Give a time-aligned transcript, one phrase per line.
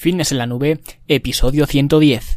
[0.00, 0.78] Fitness en la Nube,
[1.08, 2.36] episodio 110.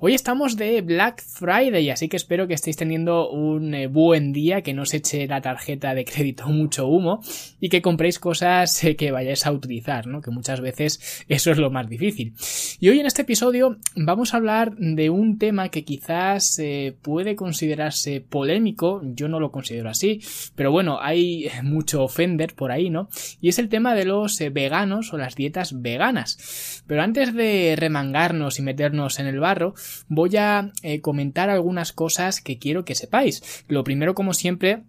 [0.00, 4.60] Hoy estamos de Black Friday, así que espero que estéis teniendo un eh, buen día,
[4.60, 7.22] que no os eche la tarjeta de crédito mucho humo
[7.60, 10.20] y que compréis cosas eh, que vayáis a utilizar, ¿no?
[10.20, 12.34] Que muchas veces eso es lo más difícil
[12.80, 17.36] y hoy en este episodio vamos a hablar de un tema que quizás eh, puede
[17.36, 20.20] considerarse polémico, yo no lo considero así,
[20.56, 23.08] pero bueno, hay mucho ofender por ahí, ¿no?
[23.40, 26.82] Y es el tema de los veganos o las dietas veganas.
[26.86, 29.74] Pero antes de remangarnos y meternos en el barro,
[30.08, 33.64] voy a eh, comentar algunas cosas que quiero que sepáis.
[33.68, 34.82] Lo primero, como siempre,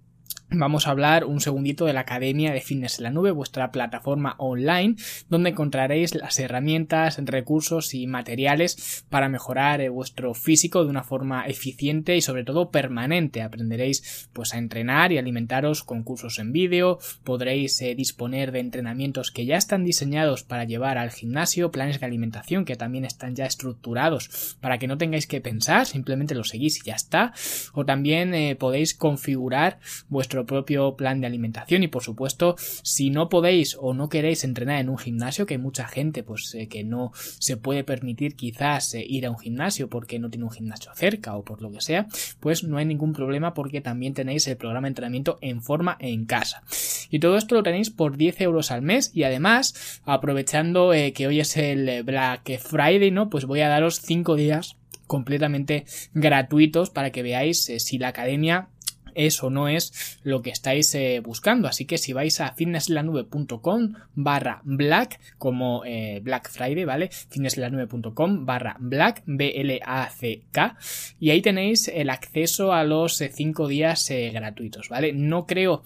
[0.52, 4.36] Vamos a hablar un segundito de la Academia de Fitness en la Nube, vuestra plataforma
[4.38, 4.96] online,
[5.28, 11.48] donde encontraréis las herramientas, recursos y materiales para mejorar eh, vuestro físico de una forma
[11.48, 13.42] eficiente y sobre todo permanente.
[13.42, 19.32] Aprenderéis pues a entrenar y alimentaros con cursos en vídeo, podréis eh, disponer de entrenamientos
[19.32, 23.48] que ya están diseñados para llevar al gimnasio, planes de alimentación que también están ya
[23.48, 27.34] estructurados para que no tengáis que pensar, simplemente lo seguís y ya está.
[27.74, 31.84] O también eh, podéis configurar vuestro propio plan de alimentación.
[31.84, 35.60] Y por supuesto si no podéis o no queréis entrenar en un gimnasio que hay
[35.60, 39.90] mucha gente pues eh, que no se puede permitir quizás eh, ir a un gimnasio
[39.90, 42.08] porque no tiene un gimnasio cerca o por lo que sea
[42.40, 46.26] pues no hay ningún problema porque también tenéis el programa de entrenamiento en forma en
[46.26, 46.64] casa.
[47.10, 51.28] Y todo esto lo tenéis por 10 euros al mes y además aprovechando eh, que
[51.28, 57.12] hoy es el Black Friday no pues voy a daros 5 días completamente gratuitos para
[57.12, 58.70] que veáis si la academia
[59.16, 61.68] es o no es lo que estáis eh, buscando.
[61.68, 67.10] Así que si vais a fitnesslanube.com barra black, como eh, Black Friday, ¿vale?
[67.10, 70.78] fitnesslanube.com barra black, B-L-A-C-K,
[71.20, 75.14] y ahí tenéis el acceso a los 5 eh, días gratuitos, ¿vale?
[75.14, 75.84] No creo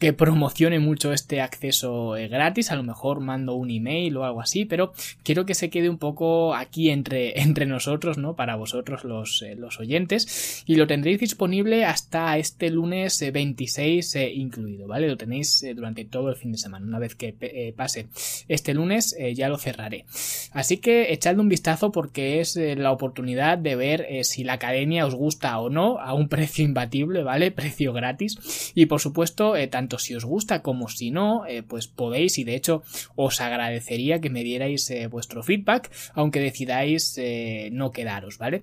[0.00, 4.40] que promocione mucho este acceso eh, gratis, a lo mejor mando un email o algo
[4.40, 8.34] así, pero quiero que se quede un poco aquí entre, entre nosotros, ¿no?
[8.34, 14.32] Para vosotros los, eh, los oyentes y lo tendréis disponible hasta este lunes 26 eh,
[14.32, 15.06] incluido, ¿vale?
[15.06, 16.86] Lo tenéis durante todo el fin de semana.
[16.86, 18.06] Una vez que pase
[18.48, 20.06] este lunes ya lo cerraré.
[20.52, 25.14] Así que echadle un vistazo porque es la oportunidad de ver si la academia os
[25.14, 27.50] gusta o no a un precio imbatible, ¿vale?
[27.50, 32.38] Precio gratis y por supuesto tanto si os gusta como si no, eh, pues podéis
[32.38, 32.82] y de hecho
[33.16, 38.62] os agradecería que me dierais eh, vuestro feedback, aunque decidáis eh, no quedaros, ¿vale?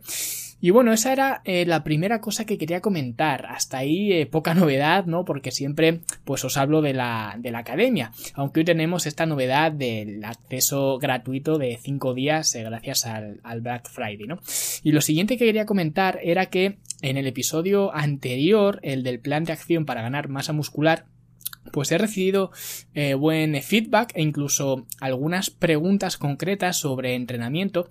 [0.59, 3.45] Y bueno, esa era la primera cosa que quería comentar.
[3.45, 5.23] Hasta ahí poca novedad, ¿no?
[5.23, 8.11] Porque siempre pues os hablo de la, de la academia.
[8.33, 13.87] Aunque hoy tenemos esta novedad del acceso gratuito de 5 días gracias al, al Black
[13.87, 14.39] Friday, ¿no?
[14.81, 19.43] Y lo siguiente que quería comentar era que en el episodio anterior, el del plan
[19.43, 21.05] de acción para ganar masa muscular,
[21.71, 22.51] pues he recibido
[22.93, 27.89] eh, buen feedback e incluso algunas preguntas concretas sobre entrenamiento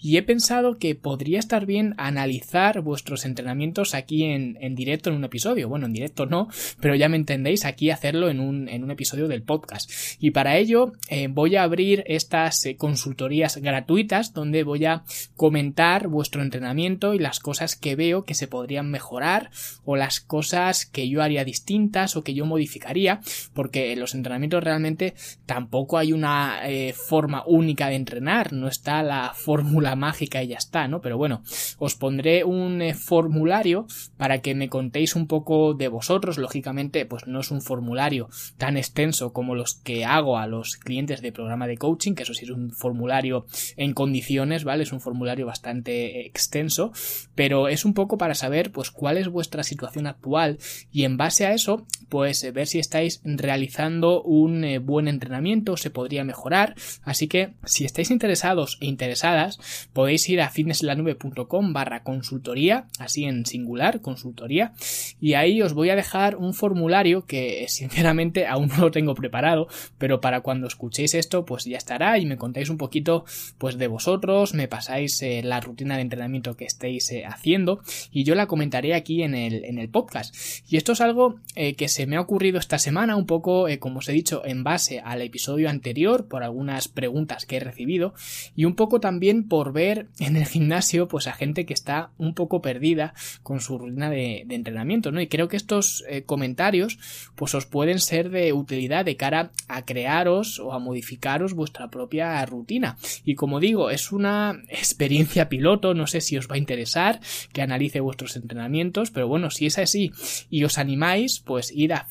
[0.00, 5.24] y he pensado que podría estar bien analizar vuestros entrenamientos aquí en, directo en un
[5.24, 5.68] episodio.
[5.68, 6.48] Bueno, en directo no,
[6.80, 9.90] pero ya me entendéis, aquí hacerlo en un, en un episodio del podcast.
[10.20, 15.02] Y para ello eh, voy a abrir estas eh, consultorías gratuitas donde voy a
[15.34, 19.50] comentar vuestro entrenamiento y las cosas que veo que se podrían mejorar
[19.84, 23.15] o las cosas que yo haría distintas o que yo modificaría
[23.54, 25.14] porque en los entrenamientos realmente
[25.46, 30.56] tampoco hay una eh, forma única de entrenar, no está la fórmula mágica y ya
[30.56, 31.00] está, ¿no?
[31.00, 31.42] Pero bueno,
[31.78, 37.26] os pondré un eh, formulario para que me contéis un poco de vosotros, lógicamente, pues
[37.26, 41.66] no es un formulario tan extenso como los que hago a los clientes de programa
[41.66, 43.46] de coaching, que eso sí es un formulario
[43.76, 44.82] en condiciones, ¿vale?
[44.82, 46.92] Es un formulario bastante extenso,
[47.34, 50.58] pero es un poco para saber pues cuál es vuestra situación actual
[50.90, 52.78] y en base a eso, pues ver si
[53.24, 56.74] realizando un eh, buen entrenamiento, se podría mejorar.
[57.02, 59.58] Así que si estáis interesados e interesadas,
[59.92, 64.72] podéis ir a fitnesslanube.com barra consultoría, así en singular, consultoría,
[65.20, 69.68] y ahí os voy a dejar un formulario que sinceramente aún no lo tengo preparado,
[69.98, 73.24] pero para cuando escuchéis esto, pues ya estará y me contáis un poquito
[73.58, 78.24] pues de vosotros, me pasáis eh, la rutina de entrenamiento que estéis eh, haciendo y
[78.24, 80.34] yo la comentaré aquí en el, en el podcast.
[80.68, 83.80] Y esto es algo que se me ha ocurrido esta semana semana, un poco, eh,
[83.80, 88.14] como os he dicho, en base al episodio anterior, por algunas preguntas que he recibido,
[88.54, 92.32] y un poco también por ver en el gimnasio, pues a gente que está un
[92.34, 93.12] poco perdida
[93.42, 95.20] con su rutina de, entrenamiento, ¿no?
[95.20, 97.00] Y creo que estos eh, comentarios,
[97.34, 102.46] pues os pueden ser de utilidad de cara a crearos o a modificaros vuestra propia
[102.46, 102.98] rutina.
[103.24, 107.18] Y como digo, es una experiencia piloto, no sé si os va a interesar
[107.52, 110.12] que analice vuestros entrenamientos, pero bueno, si es así
[110.50, 112.06] y os animáis, pues id a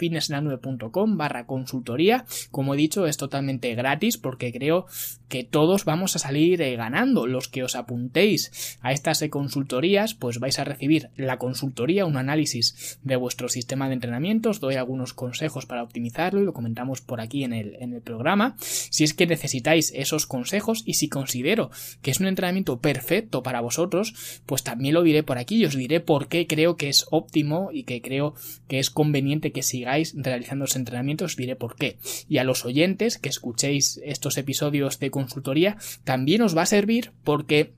[0.65, 2.25] fitnesslanube.com barra consultoría.
[2.51, 4.85] Como he dicho, es totalmente gratis porque creo
[5.27, 7.27] que todos vamos a salir eh, ganando.
[7.27, 12.17] Los que os apuntéis a estas eh, consultorías, pues vais a recibir la consultoría, un
[12.17, 17.01] análisis de vuestro sistema de entrenamiento, os doy algunos consejos para optimizarlo y lo comentamos
[17.01, 18.55] por aquí en el, en el programa.
[18.59, 21.71] Si es que necesitáis esos consejos y si considero
[22.01, 25.75] que es un entrenamiento perfecto para vosotros, pues también lo diré por aquí y os
[25.75, 28.35] diré por qué creo que es óptimo y que creo
[28.67, 31.97] que es conveniente que sigáis realizando los entrenamientos, os diré por qué.
[32.27, 37.11] Y a los oyentes que escuchéis estos episodios de consultoría, también os va a servir
[37.23, 37.73] porque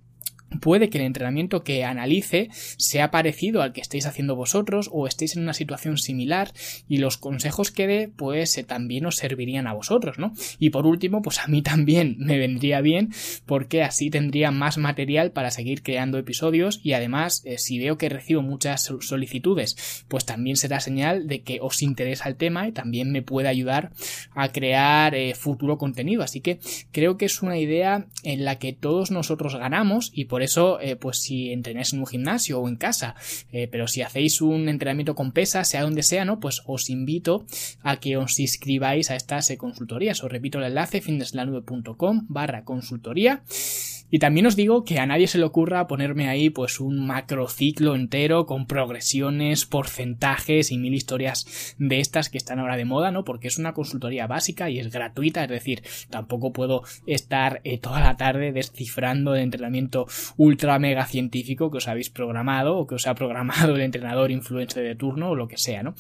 [0.62, 5.36] Puede que el entrenamiento que analice sea parecido al que estéis haciendo vosotros o estéis
[5.36, 6.54] en una situación similar
[6.88, 10.34] y los consejos que dé pues eh, también os servirían a vosotros, ¿no?
[10.58, 13.12] Y por último, pues a mí también me vendría bien
[13.46, 18.10] porque así tendría más material para seguir creando episodios y además eh, si veo que
[18.10, 23.12] recibo muchas solicitudes pues también será señal de que os interesa el tema y también
[23.12, 23.92] me puede ayudar
[24.34, 26.24] a crear eh, futuro contenido.
[26.24, 26.60] Así que
[26.92, 30.80] creo que es una idea en la que todos nosotros ganamos y por por eso,
[30.80, 33.16] eh, pues si entrenáis en un gimnasio o en casa,
[33.52, 36.40] eh, pero si hacéis un entrenamiento con pesas, sea donde sea, ¿no?
[36.40, 37.48] Pues os invito
[37.82, 40.24] a que os inscribáis a estas eh, consultorías.
[40.24, 43.42] Os repito el enlace, fitnesslanube.com barra consultoría.
[44.10, 47.94] Y también os digo que a nadie se le ocurra ponerme ahí pues un macrociclo
[47.94, 53.26] entero con progresiones, porcentajes y mil historias de estas que están ahora de moda, ¿no?
[53.26, 58.00] Porque es una consultoría básica y es gratuita, es decir, tampoco puedo estar eh, toda
[58.00, 60.08] la tarde descifrando el entrenamiento
[60.38, 64.84] ultra mega científico que os habéis programado o que os ha programado el entrenador influencer
[64.84, 65.96] de turno o lo que sea, ¿no?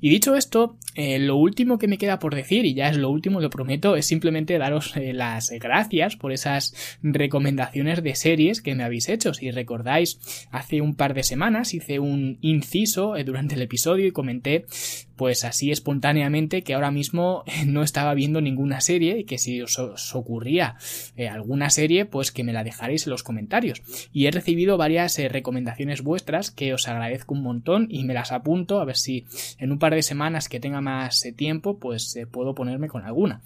[0.00, 3.10] Y dicho esto, eh, lo último que me queda por decir, y ya es lo
[3.10, 8.62] último, lo prometo, es simplemente daros eh, las gracias por esas recomendaciones recomendaciones de series
[8.62, 9.34] que me habéis hecho.
[9.34, 10.20] Si recordáis,
[10.52, 14.64] hace un par de semanas hice un inciso eh, durante el episodio y comenté
[15.16, 19.78] pues así espontáneamente que ahora mismo no estaba viendo ninguna serie y que si os,
[20.14, 20.76] ocurría
[21.16, 25.18] eh, alguna serie pues que me la dejaréis en los comentarios y he recibido varias
[25.18, 29.26] eh, recomendaciones vuestras que os agradezco un montón y me las apunto a ver si
[29.58, 33.42] en un par de semanas que tenga más tiempo pues puedo ponerme con alguna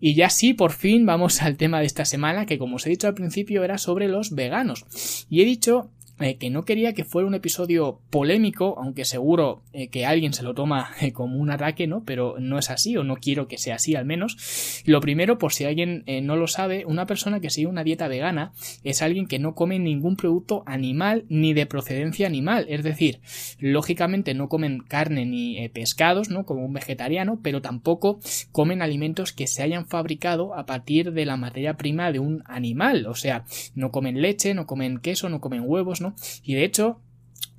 [0.00, 2.90] y ya sí, por fin vamos al tema de esta semana, que como os he
[2.90, 5.26] dicho al principio era sobre los veganos.
[5.28, 9.88] Y he dicho eh, que no quería que fuera un episodio polémico, aunque seguro eh,
[9.88, 12.04] que alguien se lo toma eh, como un ataque, ¿no?
[12.04, 14.82] Pero no es así, o no quiero que sea así al menos.
[14.84, 18.52] Lo primero, por si alguien no lo sabe, una persona que sigue una dieta vegana
[18.84, 22.66] es alguien que no come ningún producto animal ni de procedencia animal.
[22.68, 23.20] Es decir,
[23.58, 26.44] lógicamente no comen carne ni pescados, ¿no?
[26.44, 28.20] Como un vegetariano, pero tampoco
[28.52, 33.06] comen alimentos que se hayan fabricado a partir de la materia prima de un animal.
[33.06, 33.44] O sea,
[33.74, 36.09] no comen leche, no comen queso, no comen huevos, ¿no?
[36.42, 37.00] Y de hecho,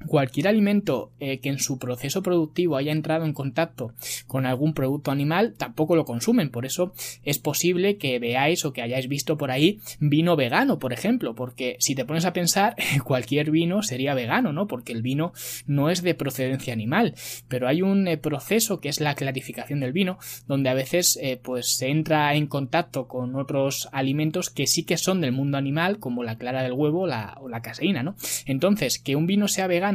[0.08, 3.94] Cualquier alimento eh, que en su proceso productivo haya entrado en contacto
[4.28, 6.50] con algún producto animal tampoco lo consumen.
[6.50, 6.94] Por eso
[7.24, 11.78] es posible que veáis o que hayáis visto por ahí vino vegano, por ejemplo, porque
[11.80, 14.68] si te pones a pensar, cualquier vino sería vegano, ¿no?
[14.68, 15.34] Porque el vino
[15.66, 17.14] no es de procedencia animal.
[17.48, 21.40] Pero hay un eh, proceso que es la clarificación del vino, donde a veces eh,
[21.42, 26.00] pues se entra en contacto con otros alimentos que sí que son del mundo animal,
[26.00, 28.16] como la clara del huevo o la caseína, ¿no?
[28.46, 29.91] Entonces, que un vino sea vegano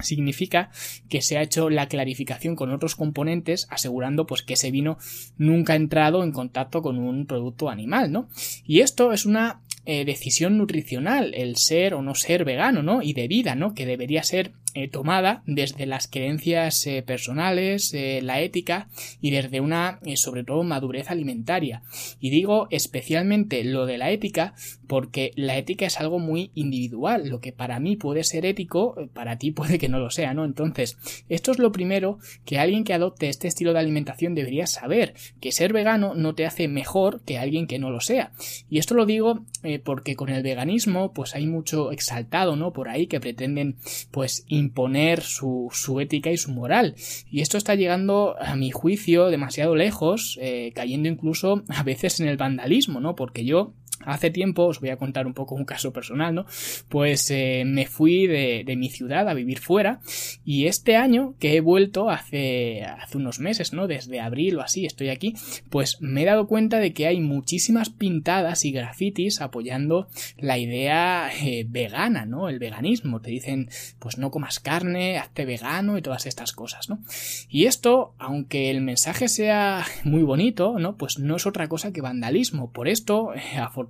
[0.00, 0.70] significa
[1.08, 4.98] que se ha hecho la clarificación con otros componentes asegurando pues que ese vino
[5.36, 8.28] nunca ha entrado en contacto con un producto animal, ¿no?
[8.64, 13.02] Y esto es una eh, decisión nutricional, el ser o no ser vegano, ¿no?
[13.02, 13.74] Y de vida, ¿no?
[13.74, 18.88] Que debería ser eh, tomada desde las creencias eh, personales, eh, la ética
[19.20, 21.82] y desde una, sobre todo, madurez alimentaria.
[22.20, 24.54] Y digo especialmente lo de la ética
[24.86, 27.28] porque la ética es algo muy individual.
[27.28, 30.44] Lo que para mí puede ser ético, para ti puede que no lo sea, ¿no?
[30.44, 30.98] Entonces,
[31.30, 35.50] esto es lo primero que alguien que adopte este estilo de alimentación debería saber, que
[35.50, 38.32] ser vegano no te hace mejor que alguien que no lo sea.
[38.68, 39.44] Y esto lo digo
[39.84, 42.72] porque con el veganismo, pues hay mucho exaltado, ¿no?
[42.72, 43.76] Por ahí que pretenden,
[44.10, 46.94] pues, imponer su, ética y su moral.
[47.30, 52.28] Y esto está llegando, a mi juicio, demasiado lejos, eh, cayendo incluso a veces en
[52.28, 53.14] el vandalismo, ¿no?
[53.14, 53.74] Porque yo
[54.04, 56.46] Hace tiempo, os voy a contar un poco un caso personal, ¿no?
[56.88, 60.00] Pues eh, me fui de, mi ciudad a vivir fuera
[60.44, 63.88] y este año que he vuelto hace, hace unos meses, ¿no?
[63.88, 65.34] Desde abril o así estoy aquí,
[65.68, 71.30] pues me he dado cuenta de que hay muchísimas pintadas y grafitis apoyando la idea
[71.42, 72.48] eh, vegana, ¿no?
[72.48, 73.20] El veganismo.
[73.20, 77.00] Te dicen, pues no comas carne, hazte vegano y todas estas cosas, ¿no?
[77.48, 80.96] Y esto, aunque el mensaje sea muy bonito, ¿no?
[80.96, 82.70] Pues no es otra cosa que vandalismo.
[82.70, 83.87] Por esto, eh, afortunadamente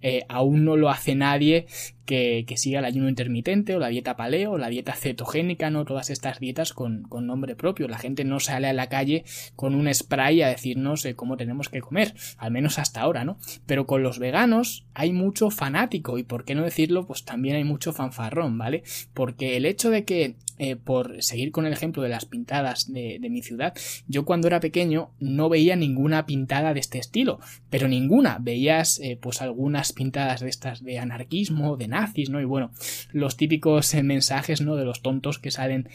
[0.00, 1.66] eh, aún no lo hace nadie
[2.06, 5.84] que, siga el ayuno intermitente o la dieta paleo o la dieta cetogénica, ¿no?
[5.84, 7.88] Todas estas dietas con, nombre propio.
[7.88, 9.24] La gente no sale a la calle
[9.56, 13.38] con un spray a decirnos cómo tenemos que comer, al menos hasta ahora, ¿no?
[13.66, 17.64] Pero con los veganos hay mucho fanático y por qué no decirlo, pues también hay
[17.64, 18.82] mucho fanfarrón, ¿vale?
[19.12, 23.18] Porque el hecho de que eh, por seguir con el ejemplo de las pintadas de,
[23.28, 23.74] mi ciudad,
[24.08, 28.38] yo cuando era pequeño no veía ninguna pintada de este estilo, pero ninguna.
[28.40, 32.40] Veías eh, pues algunas pintadas de estas de anarquismo, de nazis, ¿no?
[32.40, 32.70] Y bueno,
[33.12, 34.76] los típicos eh, mensajes, ¿no?
[34.76, 35.88] De los tontos que salen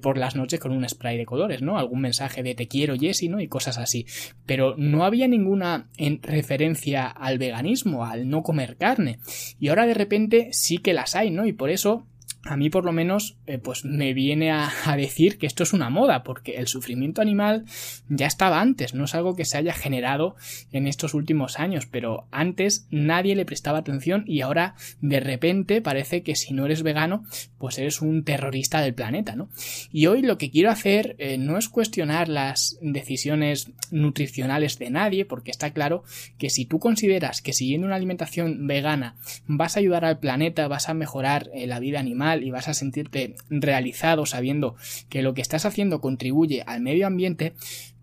[0.00, 1.78] por las noches con un spray de colores, ¿no?
[1.78, 3.40] Algún mensaje de te quiero, Jesse, ¿no?
[3.40, 4.06] Y cosas así.
[4.46, 9.18] Pero no había ninguna en referencia al veganismo, al no comer carne.
[9.58, 11.46] Y ahora de repente sí que las hay, ¿no?
[11.46, 12.06] Y por eso
[12.46, 15.90] a mí por lo menos eh, pues me viene a, decir que esto es una
[15.90, 17.64] moda porque el sufrimiento animal
[18.08, 20.36] ya estaba antes no es algo que se haya generado
[20.72, 26.22] en estos últimos años pero antes nadie le prestaba atención y ahora de repente parece
[26.22, 27.24] que si no eres vegano
[27.58, 29.48] pues eres un terrorista del planeta no
[29.90, 35.24] y hoy lo que quiero hacer eh, no es cuestionar las decisiones nutricionales de nadie
[35.24, 36.04] porque está claro
[36.38, 40.88] que si tú consideras que siguiendo una alimentación vegana vas a ayudar al planeta vas
[40.88, 44.76] a mejorar eh, la vida animal y vas a sentirte realizado sabiendo
[45.08, 47.54] que lo que estás haciendo contribuye al medio ambiente,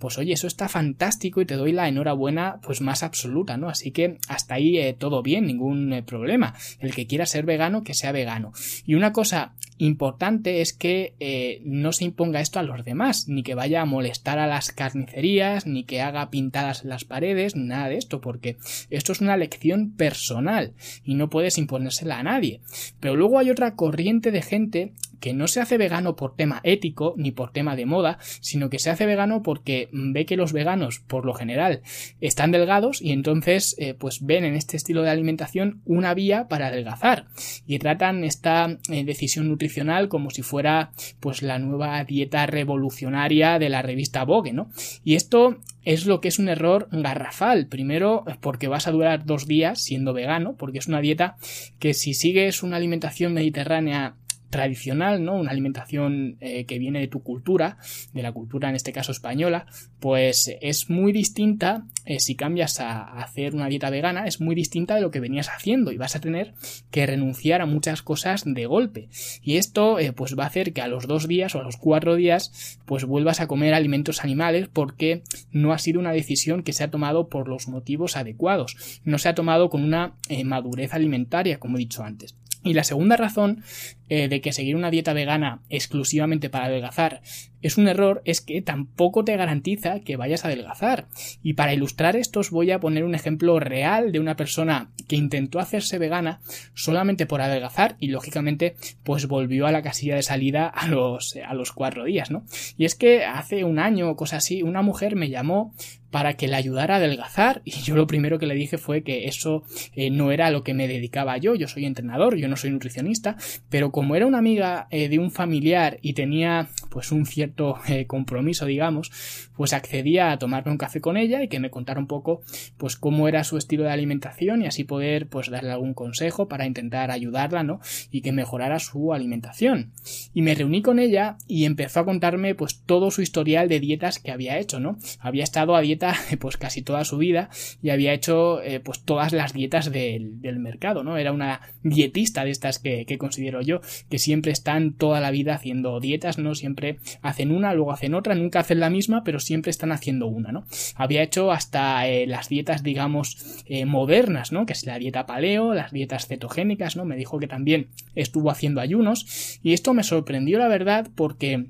[0.01, 3.69] pues oye, eso está fantástico y te doy la enhorabuena pues más absoluta, ¿no?
[3.69, 6.55] Así que hasta ahí eh, todo bien, ningún eh, problema.
[6.79, 8.51] El que quiera ser vegano, que sea vegano.
[8.85, 13.43] Y una cosa importante es que eh, no se imponga esto a los demás, ni
[13.43, 17.87] que vaya a molestar a las carnicerías, ni que haga pintadas en las paredes, nada
[17.87, 18.57] de esto, porque
[18.89, 22.61] esto es una lección personal y no puedes imponérsela a nadie.
[22.99, 27.13] Pero luego hay otra corriente de gente que no se hace vegano por tema ético
[27.15, 30.99] ni por tema de moda, sino que se hace vegano porque ve que los veganos,
[30.99, 31.81] por lo general,
[32.19, 36.67] están delgados y entonces eh, pues ven en este estilo de alimentación una vía para
[36.67, 37.27] adelgazar
[37.65, 43.69] y tratan esta eh, decisión nutricional como si fuera pues la nueva dieta revolucionaria de
[43.69, 44.69] la revista Vogue, ¿no?
[45.03, 47.67] Y esto es lo que es un error garrafal.
[47.67, 51.37] Primero, porque vas a durar dos días siendo vegano, porque es una dieta
[51.79, 54.15] que si sigues una alimentación mediterránea
[54.51, 55.35] tradicional, ¿no?
[55.35, 57.77] Una alimentación eh, que viene de tu cultura,
[58.13, 59.65] de la cultura en este caso española,
[59.99, 64.95] pues es muy distinta eh, si cambias a, hacer una dieta vegana, es muy distinta
[64.95, 66.53] de lo que venías haciendo y vas a tener
[66.91, 69.09] que renunciar a muchas cosas de golpe.
[69.41, 71.77] Y esto eh, pues va a hacer que a los dos días o a los
[71.77, 76.73] cuatro días pues vuelvas a comer alimentos animales porque no ha sido una decisión que
[76.73, 81.59] se ha tomado por los motivos adecuados, no se ha tomado con una madurez alimentaria
[81.59, 82.35] como he dicho antes.
[82.63, 83.63] Y la segunda razón
[84.13, 87.21] eh, de que seguir una dieta vegana exclusivamente para adelgazar
[87.61, 91.07] es un error es que tampoco te garantiza que vayas a adelgazar.
[91.43, 95.15] Y para ilustrar esto os voy a poner un ejemplo real de una persona que
[95.15, 96.41] intentó hacerse vegana
[96.73, 101.53] solamente por adelgazar y lógicamente pues volvió a la casilla de salida a los, a
[101.53, 102.45] los cuatro días, ¿no?
[102.77, 105.73] Y es que hace un año o cosa así una mujer me llamó
[106.09, 109.27] para que le ayudara a adelgazar y yo lo primero que le dije fue que
[109.27, 109.63] eso
[109.95, 113.37] eh, no era lo que me dedicaba yo, yo soy entrenador, yo no soy nutricionista,
[113.69, 118.07] pero como era una amiga eh, de un familiar y tenía pues un cierto eh,
[118.07, 119.11] compromiso digamos,
[119.55, 122.41] pues accedía a tomarme un café con ella y que me contara un poco
[122.77, 126.65] pues cómo era su estilo de alimentación y así poder pues darle algún consejo para
[126.65, 127.79] intentar ayudarla, ¿no?
[128.09, 129.91] Y que mejorara su alimentación.
[130.33, 134.17] Y me reuní con ella y empezó a contarme pues todo su historial de dietas
[134.17, 134.97] que había hecho, ¿no?
[135.19, 137.51] Había estado a dieta pues casi toda su vida
[137.83, 141.17] y había hecho eh, pues todas las dietas del, mercado, ¿no?
[141.17, 145.99] Era una dietista de estas que, considero yo, que siempre están toda la vida haciendo
[145.99, 146.55] dietas, ¿no?
[146.55, 150.51] Siempre hacen una, luego hacen otra, nunca hacen la misma, pero siempre están haciendo una,
[150.51, 150.65] ¿no?
[150.95, 154.65] Había hecho hasta eh, las dietas, digamos, eh, modernas, ¿no?
[154.65, 157.05] Que es la dieta paleo, las dietas cetogénicas, ¿no?
[157.05, 161.67] Me dijo que también estuvo haciendo ayunos y esto me sorprendió la verdad porque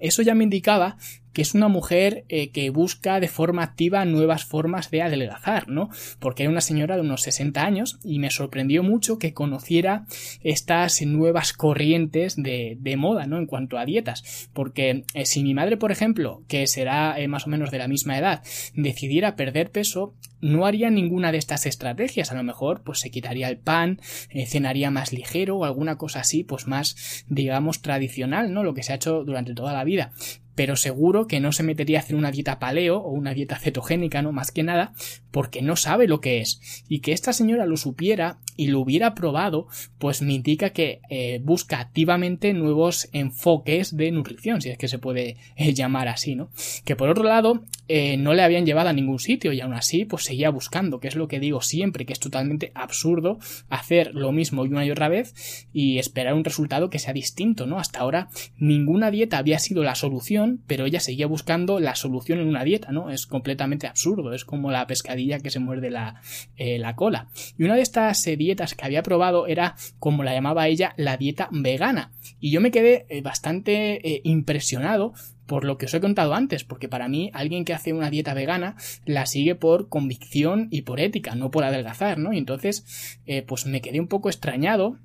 [0.00, 0.96] eso ya me indicaba
[1.32, 5.90] que es una mujer eh, que busca de forma activa nuevas formas de adelgazar, ¿no?
[6.18, 10.06] Porque era una señora de unos 60 años y me sorprendió mucho que conociera
[10.42, 13.38] estas nuevas corrientes de, de moda, ¿no?
[13.38, 14.48] En cuanto a dietas.
[14.52, 17.88] Porque eh, si mi madre, por ejemplo, que será eh, más o menos de la
[17.88, 18.42] misma edad,
[18.74, 22.32] decidiera perder peso, no haría ninguna de estas estrategias.
[22.32, 24.00] A lo mejor, pues se quitaría el pan,
[24.46, 28.64] cenaría más ligero o alguna cosa así, pues más, digamos, tradicional, ¿no?
[28.64, 30.12] Lo que se ha hecho durante toda la vida
[30.60, 34.20] pero seguro que no se metería a hacer una dieta paleo o una dieta cetogénica,
[34.20, 34.92] no más que nada,
[35.30, 36.84] porque no sabe lo que es.
[36.86, 41.40] Y que esta señora lo supiera y lo hubiera probado, pues me indica que eh,
[41.42, 46.50] busca activamente nuevos enfoques de nutrición, si es que se puede eh, llamar así, ¿no?
[46.84, 50.04] Que por otro lado, eh, no le habían llevado a ningún sitio y aún así,
[50.04, 53.38] pues seguía buscando, que es lo que digo siempre, que es totalmente absurdo
[53.70, 57.78] hacer lo mismo una y otra vez y esperar un resultado que sea distinto, ¿no?
[57.78, 62.48] Hasta ahora ninguna dieta había sido la solución, pero ella seguía buscando la solución en
[62.48, 63.10] una dieta, ¿no?
[63.10, 66.20] Es completamente absurdo, es como la pescadilla que se muerde la,
[66.56, 67.28] la cola.
[67.58, 71.48] Y una de estas dietas que había probado era, como la llamaba ella, la dieta
[71.52, 72.12] vegana.
[72.38, 75.12] Y yo me quedé eh, bastante eh, impresionado
[75.46, 78.34] por lo que os he contado antes, porque para mí alguien que hace una dieta
[78.34, 82.32] vegana la sigue por convicción y por ética, no por adelgazar, ¿no?
[82.32, 84.98] Y entonces, eh, pues me quedé un poco extrañado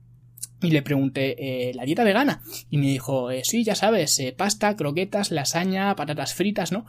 [0.65, 2.41] y le pregunté, ¿la dieta vegana?
[2.69, 6.85] Y me dijo, sí, ya sabes, pasta, croquetas, lasaña, patatas fritas, ¿no?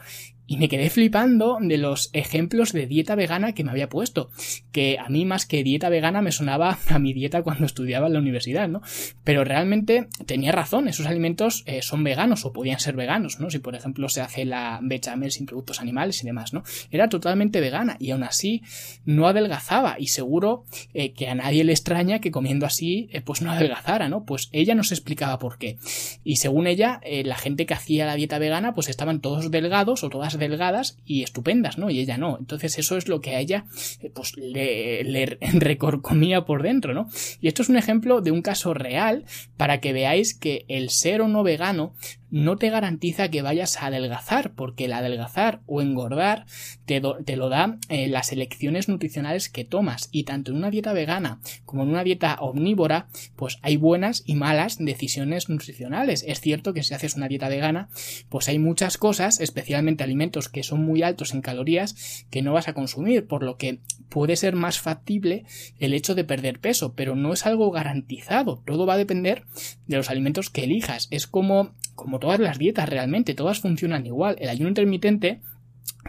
[0.49, 4.31] Y me quedé flipando de los ejemplos de dieta vegana que me había puesto.
[4.71, 8.13] Que a mí más que dieta vegana me sonaba a mi dieta cuando estudiaba en
[8.13, 8.81] la universidad, ¿no?
[9.25, 13.51] Pero realmente tenía razón, esos alimentos eh, son veganos o podían ser veganos, ¿no?
[13.51, 16.63] Si por ejemplo se hace la bechamel sin productos animales y demás, ¿no?
[16.91, 18.63] Era totalmente vegana y aún así
[19.05, 20.65] no adelgazaba y seguro
[20.95, 24.25] eh, que a nadie le extraña que comiendo así eh, pues no adelgazara, ¿no?
[24.25, 25.79] Pues ella nos explicaba por qué.
[26.25, 30.09] Y según ella, la gente que hacía la dieta vegana pues estaban todos delgados o
[30.09, 31.91] todas delgadas y estupendas, ¿no?
[31.91, 32.37] Y ella no.
[32.39, 33.65] Entonces eso es lo que a ella
[34.01, 37.09] eh, pues le, le recorcomía por dentro, ¿no?
[37.41, 39.25] Y esto es un ejemplo de un caso real
[39.57, 41.95] para que veáis que el ser o no vegano
[42.31, 46.47] no te garantiza que vayas a adelgazar, porque el adelgazar o engordar
[46.85, 50.09] te, lo da eh, las elecciones nutricionales que tomas.
[50.13, 54.35] Y tanto en una dieta vegana como en una dieta omnívora, pues hay buenas y
[54.35, 56.25] malas decisiones nutricionales.
[56.27, 57.89] Es cierto que si haces una dieta vegana,
[58.29, 62.69] pues hay muchas cosas, especialmente alimentos que son muy altos en calorías, que no vas
[62.69, 65.45] a consumir, por lo que puede ser más factible
[65.79, 68.63] el hecho de perder peso, pero no es algo garantizado.
[68.65, 69.45] Todo va a depender
[69.87, 71.09] de los alimentos que elijas.
[71.11, 74.37] Es como como todas las dietas realmente, todas funcionan igual.
[74.39, 75.41] El ayuno intermitente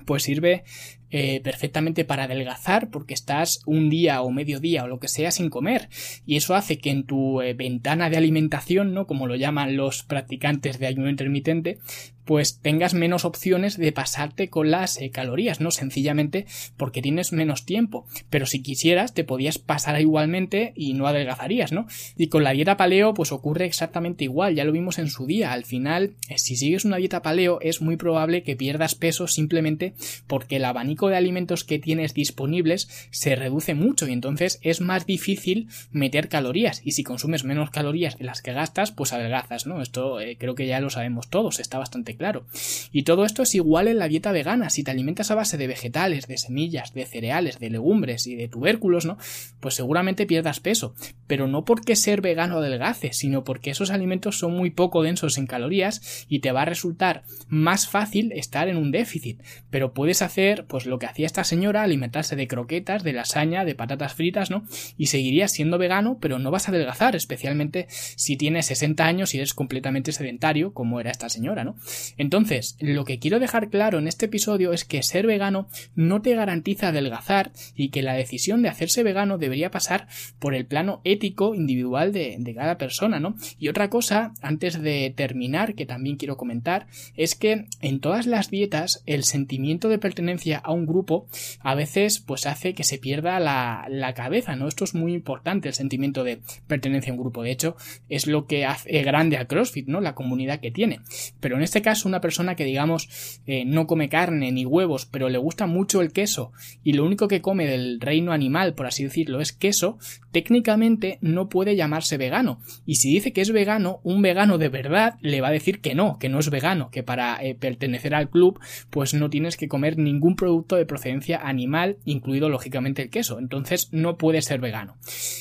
[0.06, 0.64] pues sirve
[1.10, 5.32] eh, perfectamente para adelgazar porque estás un día o medio día o lo que sea
[5.32, 5.90] sin comer
[6.26, 10.04] y eso hace que en tu eh, ventana de alimentación no como lo llaman los
[10.04, 11.80] practicantes de ayuno intermitente
[12.28, 15.72] pues tengas menos opciones de pasarte con las eh, calorías, ¿no?
[15.72, 18.06] Sencillamente porque tienes menos tiempo.
[18.30, 21.88] Pero si quisieras, te podías pasar igualmente y no adelgazarías, ¿no?
[22.18, 25.54] Y con la dieta paleo, pues ocurre exactamente igual, ya lo vimos en su día.
[25.54, 29.94] Al final, si sigues una dieta paleo, es muy probable que pierdas peso simplemente
[30.28, 35.06] porque el abanico de alimentos que tienes disponibles se reduce mucho y entonces es más
[35.06, 36.82] difícil meter calorías.
[36.84, 39.82] Y si consumes menos calorías de las que gastas, pues adelgazas, ¿no?
[39.82, 42.46] Esto eh, creo que ya lo sabemos todos, está bastante claro.
[42.92, 44.72] Y todo esto es igual en la dieta vegana.
[44.72, 48.48] Si te alimentas a base de vegetales, de semillas, de cereales, de legumbres y de
[48.48, 49.18] tubérculos, ¿no?
[49.60, 50.96] Pues seguramente pierdas peso.
[51.28, 55.48] Pero no porque ser vegano adelgace, sino porque esos alimentos son muy poco densos en
[55.48, 59.42] calorías y te va a resultar más fácil estar en un déficit.
[59.70, 63.76] Pero puedes hacer, pues lo que hacía esta señora, alimentarse de croquetas, de lasaña, de
[63.76, 64.66] patatas fritas, ¿no?
[64.98, 69.38] Y seguirías siendo vegano, pero no vas a adelgazar, especialmente si tienes 60 años y
[69.38, 71.76] eres completamente sedentario, como era esta señora, ¿no?
[72.18, 76.36] Entonces, lo que quiero dejar claro en este episodio es que ser vegano no te
[76.36, 80.08] garantiza adelgazar y que la decisión de hacerse vegano debería pasar
[80.40, 83.36] por el plano ético individual de, cada persona, ¿no?
[83.60, 88.50] Y otra cosa, antes de terminar, que también quiero comentar, es que en todas las
[88.50, 91.28] dietas el sentimiento de pertenencia a grupo
[91.60, 94.68] a veces pues hace que se pierda la, la cabeza, ¿no?
[94.68, 97.44] Esto es muy importante, el sentimiento de pertenencia a un grupo.
[97.44, 97.76] De hecho,
[98.10, 100.02] es lo que hace grande a CrossFit, ¿no?
[100.02, 101.00] La comunidad que tiene.
[101.40, 105.30] Pero en este caso, una persona que, digamos, eh, no come carne ni huevos, pero
[105.30, 106.52] le gusta mucho el queso
[106.84, 109.98] y lo único que come del reino animal, por así decirlo, es queso,
[110.32, 112.60] técnicamente no puede llamarse vegano.
[112.86, 115.96] Y si dice que es vegano, un vegano de verdad le va a decir que
[115.96, 118.60] no, que no es vegano, que para eh, pertenecer al club,
[118.90, 123.40] pues no tienes que comer ningún producto de procedencia animal, incluido lógicamente el queso.
[123.40, 124.98] Entonces no puedes ser vegano.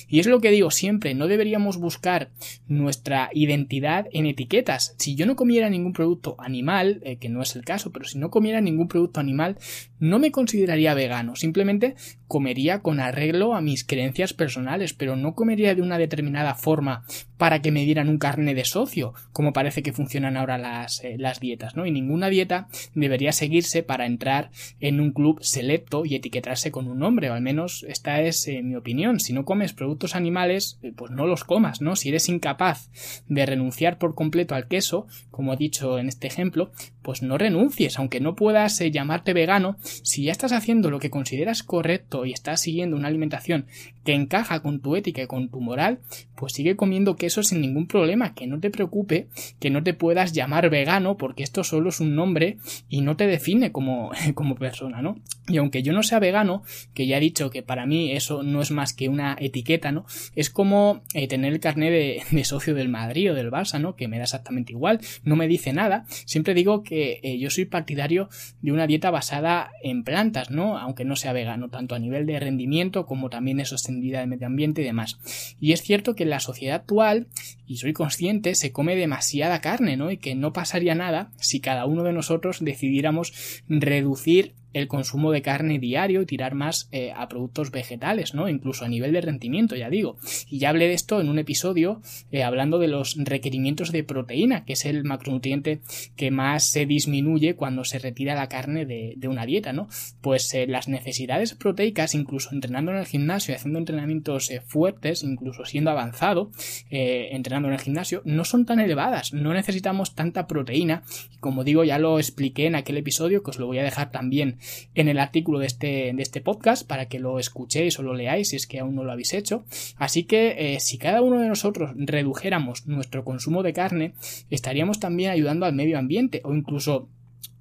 [0.09, 2.31] Y es lo que digo siempre, no deberíamos buscar
[2.69, 4.95] nuestra identidad en etiquetas.
[4.99, 8.19] Si yo no comiera ningún producto animal, eh, que no es el caso, pero si
[8.19, 9.59] no comiera ningún producto animal,
[9.99, 11.37] no me consideraría vegano.
[11.37, 11.97] Simplemente
[12.29, 17.05] comería con arreglo a mis creencias personales, pero no comería de una determinada forma
[17.37, 21.17] para que me dieran un carne de socio, como parece que funcionan ahora las, eh,
[21.19, 21.87] las dietas, ¿no?
[21.87, 26.99] Y ninguna dieta debería seguirse para entrar en un club selecto y etiquetarse con un
[26.99, 29.21] nombre, o al menos esta es eh, mi opinión.
[29.21, 31.97] Si no comes productos animales, eh, pues no los comas, ¿no?
[31.97, 32.91] Si eres incapaz
[33.29, 36.71] de renunciar por completo al queso, como he dicho en este ejemplo,
[37.03, 41.63] pues no renuncies, aunque no puedas llamarte vegano, si ya estás haciendo lo que consideras
[41.63, 43.67] correcto y estás siguiendo una alimentación
[44.05, 45.99] que encaja con tu ética y con tu moral,
[46.37, 50.33] pues sigue comiendo queso sin ningún problema, que no te preocupe que no te puedas
[50.33, 55.03] llamar vegano porque esto solo es un nombre y no te define como, como persona,
[55.03, 55.17] ¿no?
[55.49, 58.61] Y aunque yo no sea vegano, que ya he dicho que para mí eso no
[58.61, 60.05] es más que una etiqueta, ¿no?
[60.35, 63.95] Es como eh, tener el carnet de, socio del Madrid o del Barça, ¿no?
[63.95, 66.05] Que me da exactamente igual, no me dice nada.
[66.09, 68.29] Siempre digo que eh, yo soy partidario
[68.61, 70.79] de una dieta basada en plantas, ¿no?
[70.79, 74.47] Aunque no sea vegano, tanto a nivel de rendimiento como también es sostenibilidad de medio
[74.47, 75.19] ambiente y demás.
[75.61, 77.29] Y es cierto que en la sociedad actual,
[77.67, 80.11] y soy consciente, se come demasiada carne, ¿no?
[80.11, 85.43] Y que no pasaría nada si cada uno de nosotros decidiéramos reducir el consumo de
[85.43, 88.49] carne diario y tirar más eh, a productos vegetales, ¿no?
[88.49, 90.19] Incluso a nivel de rendimiento, ya digo.
[90.51, 94.65] Y ya hablé de esto en un episodio eh, hablando de los requerimientos de proteína,
[94.65, 95.81] que es el macronutriente
[96.17, 99.89] que más se disminuye cuando se retira la carne de, una dieta, ¿no?
[100.21, 105.65] Pues eh, las necesidades proteicas, incluso entrenando en el gimnasio y haciendo entrenamientos fuertes, incluso
[105.65, 106.51] siendo avanzado,
[106.91, 111.03] entrenando en el gimnasio, no son tan elevadas, no necesitamos tanta proteína.
[111.33, 114.11] Y como digo, ya lo expliqué en aquel episodio, que os lo voy a dejar
[114.13, 114.56] también
[114.95, 118.49] en el artículo de este, de este podcast para que lo escuchéis o lo leáis
[118.49, 119.65] si es que aún no lo habéis hecho.
[119.97, 124.15] Así que eh, si cada uno de nosotros redujéramos nuestro consumo de carne,
[124.51, 127.09] estaríamos también ayudando al medio ambiente o incluso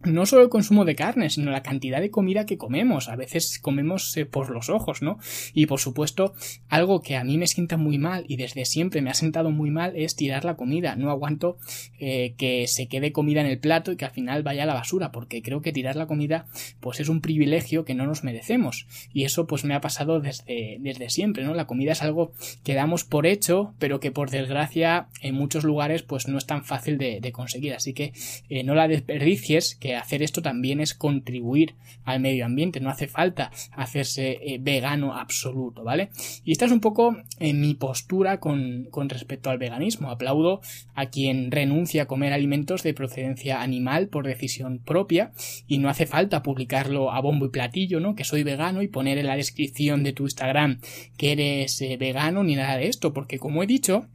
[0.05, 3.09] no solo el consumo de carne, sino la cantidad de comida que comemos.
[3.09, 5.17] A veces comemos eh, por los ojos, ¿no?
[5.53, 6.33] Y por supuesto,
[6.69, 9.71] algo que a mí me sienta muy mal y desde siempre me ha sentado muy
[9.71, 10.95] mal es tirar la comida.
[10.95, 11.57] No aguanto
[11.99, 14.73] eh, que se quede comida en el plato y que al final vaya a la
[14.73, 16.45] basura, porque creo que tirar la comida
[16.79, 18.87] pues es un privilegio que no nos merecemos.
[19.13, 21.53] Y eso pues me ha pasado desde, desde siempre, ¿no?
[21.53, 26.03] La comida es algo que damos por hecho, pero que por desgracia en muchos lugares
[26.03, 27.73] pues no es tan fácil de, conseguir.
[27.73, 28.13] Así que
[28.49, 33.07] eh, no la desperdicies, que hacer esto también es contribuir al medio ambiente, no hace
[33.07, 36.09] falta hacerse eh, vegano absoluto, ¿vale?
[36.43, 40.09] Y esta es un poco en mi postura con, con respecto al veganismo.
[40.09, 40.61] Aplaudo
[40.93, 45.31] a quien renuncia a comer alimentos de procedencia animal por decisión propia
[45.67, 48.15] y no hace falta publicarlo a bombo y platillo, ¿no?
[48.15, 50.79] Que soy vegano y poner en la descripción de tu Instagram
[51.17, 54.07] que eres eh, vegano ni nada de esto, porque como he dicho,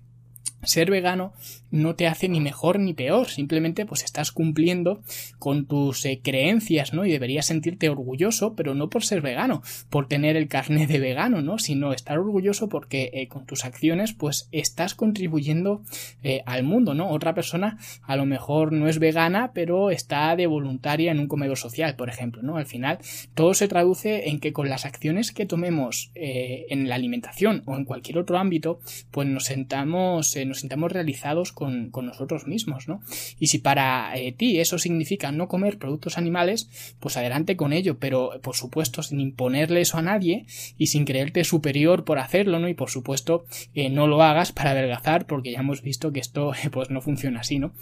[0.62, 1.32] ser vegano
[1.70, 5.02] no te hace ni mejor ni peor, simplemente pues estás cumpliendo
[5.38, 7.04] con tus eh, creencias, ¿no?
[7.06, 11.42] Y deberías sentirte orgulloso, pero no por ser vegano, por tener el carnet de vegano,
[11.42, 11.58] ¿no?
[11.58, 15.82] Sino estar orgulloso porque eh, con tus acciones pues estás contribuyendo
[16.22, 17.10] eh, al mundo, ¿no?
[17.10, 21.58] Otra persona a lo mejor no es vegana, pero está de voluntaria en un comedor
[21.58, 22.56] social, por ejemplo, ¿no?
[22.56, 22.98] Al final
[23.34, 27.84] todo se traduce en que con las acciones que tomemos en la alimentación o en
[27.84, 33.00] cualquier otro ámbito, pues nos sentamos, nos sintamos realizados con, nosotros mismos, ¿no?
[33.38, 36.68] Y si para eh, ti eso significa no comer productos animales,
[37.00, 41.44] pues adelante con ello, pero por supuesto sin imponerle eso a nadie y sin creerte
[41.44, 42.68] superior por hacerlo, ¿no?
[42.68, 46.52] Y por supuesto eh, no lo hagas para adelgazar porque ya hemos visto que esto
[46.72, 47.72] pues no funciona así, ¿no?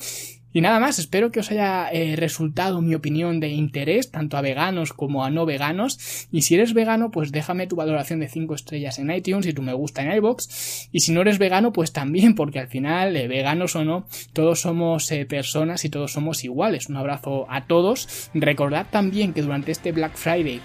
[0.59, 4.41] Y nada más, espero que os haya eh, resultado mi opinión de interés, tanto a
[4.41, 6.27] veganos como a no veganos.
[6.33, 9.63] Y si eres vegano, pues déjame tu valoración de 5 estrellas en iTunes y tu
[9.63, 10.89] me gusta en iBox.
[10.91, 14.61] Y si no eres vegano, pues también, porque al final, eh, veganos o no, todos
[14.61, 16.89] somos eh, personas y todos somos iguales.
[16.89, 18.29] Un abrazo a todos.
[18.35, 20.61] Recordad también que durante este Black Friday,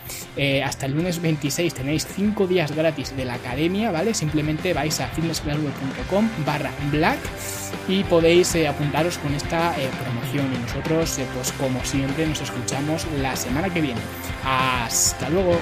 [0.66, 4.16] hasta el lunes 26, tenéis 5 días gratis de la academia, ¿vale?
[4.16, 7.20] Simplemente vais a fitnessclarweb.com barra black
[7.88, 13.06] y podéis apuntaros con esta eh, promoción y nosotros eh, pues como siempre nos escuchamos
[13.22, 14.02] la semana que viene.
[14.46, 15.60] Hasta luego.